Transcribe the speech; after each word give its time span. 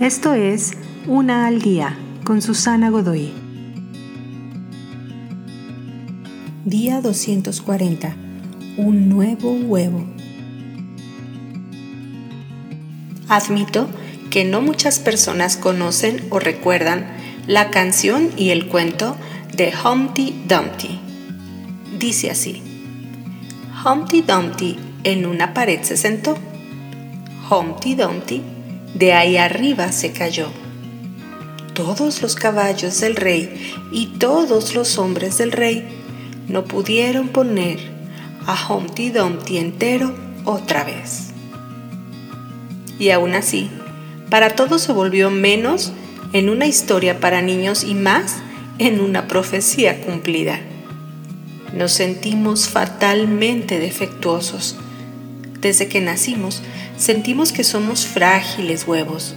Esto 0.00 0.34
es 0.34 0.72
Una 1.06 1.46
al 1.46 1.62
día 1.62 1.96
con 2.22 2.42
Susana 2.42 2.90
Godoy. 2.90 3.32
Día 6.66 7.00
240. 7.00 8.14
Un 8.76 9.08
nuevo 9.08 9.52
huevo. 9.52 10.04
Admito 13.30 13.88
que 14.30 14.44
no 14.44 14.60
muchas 14.60 14.98
personas 14.98 15.56
conocen 15.56 16.26
o 16.28 16.40
recuerdan 16.40 17.06
la 17.46 17.70
canción 17.70 18.28
y 18.36 18.50
el 18.50 18.68
cuento 18.68 19.16
de 19.56 19.72
Humpty 19.82 20.42
Dumpty. 20.46 21.00
Dice 21.98 22.30
así. 22.30 22.62
Humpty 23.82 24.20
Dumpty 24.20 24.76
en 25.04 25.24
una 25.24 25.54
pared 25.54 25.80
se 25.84 25.96
sentó. 25.96 26.36
Humpty 27.50 27.94
Dumpty 27.94 28.42
de 28.98 29.12
ahí 29.12 29.36
arriba 29.36 29.92
se 29.92 30.12
cayó. 30.12 30.48
Todos 31.74 32.22
los 32.22 32.34
caballos 32.34 32.98
del 33.00 33.14
rey 33.14 33.74
y 33.92 34.06
todos 34.18 34.74
los 34.74 34.96
hombres 34.98 35.36
del 35.36 35.52
rey 35.52 35.86
no 36.48 36.64
pudieron 36.64 37.28
poner 37.28 37.78
a 38.46 38.56
Humpty 38.72 39.10
Dumpty 39.10 39.58
entero 39.58 40.14
otra 40.44 40.84
vez. 40.84 41.28
Y 42.98 43.10
aún 43.10 43.34
así, 43.34 43.68
para 44.30 44.50
todos 44.50 44.80
se 44.80 44.92
volvió 44.92 45.30
menos 45.30 45.92
en 46.32 46.48
una 46.48 46.66
historia 46.66 47.20
para 47.20 47.42
niños 47.42 47.84
y 47.84 47.94
más 47.94 48.36
en 48.78 49.00
una 49.00 49.28
profecía 49.28 50.00
cumplida. 50.00 50.60
Nos 51.74 51.92
sentimos 51.92 52.68
fatalmente 52.68 53.78
defectuosos. 53.78 54.76
Desde 55.66 55.88
que 55.88 56.00
nacimos, 56.00 56.62
sentimos 56.96 57.50
que 57.50 57.64
somos 57.64 58.06
frágiles 58.06 58.86
huevos, 58.86 59.34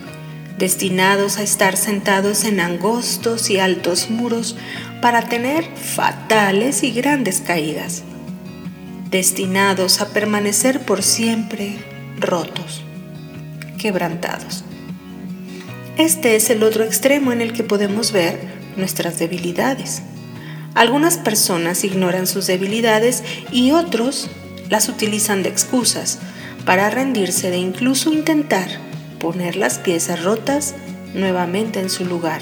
destinados 0.59 1.39
a 1.39 1.41
estar 1.41 1.75
sentados 1.75 2.44
en 2.44 2.59
angostos 2.59 3.49
y 3.49 3.58
altos 3.58 4.11
muros 4.11 4.55
para 5.02 5.23
tener 5.23 5.66
fatales 5.75 6.83
y 6.83 6.91
grandes 6.91 7.41
caídas, 7.41 8.03
destinados 9.09 10.02
a 10.02 10.09
permanecer 10.09 10.81
por 10.81 11.02
siempre 11.02 11.80
rotos, 12.19 12.83
quebrantados. 13.80 14.64
Este 15.97 16.36
es 16.36 16.52
el 16.52 16.61
otro 16.61 16.83
extremo 16.83 17.31
en 17.31 17.41
el 17.41 17.53
que 17.53 17.64
podemos 17.64 18.11
ver 18.11 18.39
nuestras 18.77 19.17
debilidades. 19.17 20.03
Algunas 20.75 21.17
personas 21.17 21.83
ignoran 21.83 22.27
sus 22.27 22.45
debilidades 22.45 23.23
y 23.52 23.71
otros 23.71 24.30
las 24.70 24.89
utilizan 24.89 25.44
de 25.44 25.50
excusas 25.50 26.20
para 26.66 26.89
rendirse 26.89 27.50
de 27.50 27.58
incluso 27.58 28.14
intentar 28.14 28.70
poner 29.20 29.56
las 29.56 29.80
piezas 29.80 30.23
rotas 30.23 30.76
nuevamente 31.14 31.80
en 31.80 31.89
su 31.89 32.06
lugar. 32.06 32.42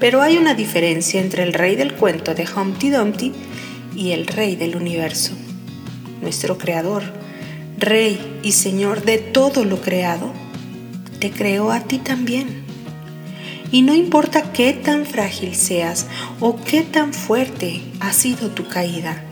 Pero 0.00 0.20
hay 0.20 0.36
una 0.36 0.54
diferencia 0.54 1.20
entre 1.20 1.44
el 1.44 1.52
rey 1.52 1.76
del 1.76 1.94
cuento 1.94 2.34
de 2.34 2.46
Humpty 2.48 2.90
Dumpty 2.90 3.32
y 3.94 4.12
el 4.12 4.26
rey 4.26 4.56
del 4.56 4.74
universo, 4.74 5.32
nuestro 6.20 6.58
creador, 6.58 7.02
rey 7.78 8.40
y 8.42 8.52
señor 8.52 9.04
de 9.04 9.18
todo 9.18 9.64
lo 9.64 9.80
creado, 9.80 10.32
te 11.18 11.30
creó 11.30 11.70
a 11.70 11.80
ti 11.80 11.98
también. 11.98 12.62
Y 13.70 13.82
no 13.82 13.94
importa 13.94 14.52
qué 14.52 14.72
tan 14.72 15.06
frágil 15.06 15.54
seas 15.54 16.06
o 16.40 16.56
qué 16.56 16.82
tan 16.82 17.14
fuerte 17.14 17.80
ha 18.00 18.12
sido 18.12 18.50
tu 18.50 18.66
caída, 18.66 19.22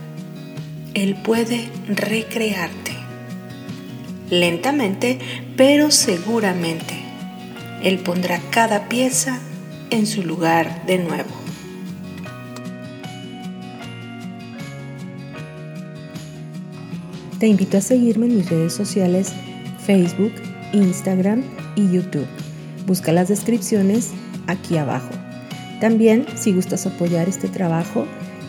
Él 0.95 1.17
puede 1.23 1.69
recrearte 1.89 2.93
lentamente, 4.31 5.19
pero 5.57 5.91
seguramente. 5.91 6.95
Él 7.83 7.99
pondrá 7.99 8.41
cada 8.51 8.89
pieza 8.89 9.39
en 9.91 10.07
su 10.07 10.23
lugar 10.23 10.87
de 10.87 10.99
nuevo. 10.99 11.31
Te 17.39 17.47
invito 17.47 17.79
a 17.79 17.81
seguirme 17.81 18.27
en 18.27 18.37
mis 18.37 18.51
redes 18.51 18.75
sociales 18.75 19.33
Facebook, 19.87 20.33
Instagram 20.73 21.43
y 21.75 21.91
YouTube. 21.91 22.27
Busca 22.87 23.13
las 23.13 23.29
descripciones 23.29 24.11
aquí 24.47 24.77
abajo. 24.77 25.11
También, 25.81 26.27
si 26.37 26.53
gustas 26.53 26.87
apoyar 26.87 27.31
este 27.31 27.49
trabajo, 27.49 28.07